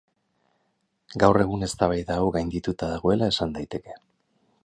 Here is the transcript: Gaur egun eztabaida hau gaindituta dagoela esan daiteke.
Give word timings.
Gaur 1.23 1.39
egun 1.43 1.67
eztabaida 1.67 2.17
hau 2.21 2.31
gaindituta 2.39 2.91
dagoela 2.95 3.31
esan 3.35 3.55
daiteke. 3.59 3.99